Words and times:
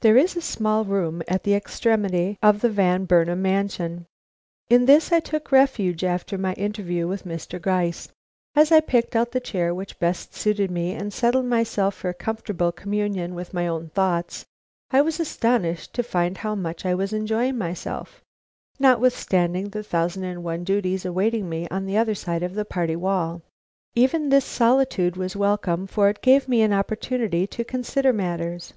There 0.00 0.18
is 0.18 0.36
a 0.36 0.42
small 0.42 0.84
room 0.84 1.22
at 1.28 1.44
the 1.44 1.54
extremity 1.54 2.36
of 2.42 2.60
the 2.60 2.68
Van 2.68 3.06
Burnam 3.06 3.40
mansion. 3.40 4.04
In 4.68 4.84
this 4.84 5.12
I 5.12 5.20
took 5.20 5.50
refuge 5.50 6.04
after 6.04 6.36
my 6.36 6.52
interview 6.56 7.08
with 7.08 7.24
Mr. 7.24 7.58
Gryce. 7.58 8.08
As 8.54 8.70
I 8.70 8.80
picked 8.80 9.16
out 9.16 9.30
the 9.32 9.40
chair 9.40 9.74
which 9.74 9.98
best 9.98 10.34
suited 10.34 10.70
me 10.70 10.92
and 10.92 11.10
settled 11.10 11.46
myself 11.46 11.94
for 11.94 12.10
a 12.10 12.12
comfortable 12.12 12.70
communion 12.70 13.34
with 13.34 13.54
my 13.54 13.66
own 13.66 13.88
thoughts, 13.88 14.44
I 14.90 15.00
was 15.00 15.18
astonished 15.20 15.94
to 15.94 16.02
find 16.02 16.36
how 16.36 16.54
much 16.54 16.84
I 16.84 16.94
was 16.94 17.14
enjoying 17.14 17.56
myself, 17.56 18.20
notwithstanding 18.78 19.70
the 19.70 19.82
thousand 19.82 20.24
and 20.24 20.44
one 20.44 20.64
duties 20.64 21.06
awaiting 21.06 21.48
me 21.48 21.66
on 21.70 21.86
the 21.86 21.96
other 21.96 22.14
side 22.14 22.42
of 22.42 22.54
the 22.56 22.66
party 22.66 22.94
wall. 22.94 23.40
Even 23.94 24.28
this 24.28 24.44
very 24.46 24.66
solitude 24.68 25.16
was 25.16 25.34
welcome, 25.34 25.86
for 25.86 26.10
it 26.10 26.20
gave 26.20 26.46
me 26.46 26.60
an 26.60 26.74
opportunity 26.74 27.46
to 27.46 27.64
consider 27.64 28.12
matters. 28.12 28.74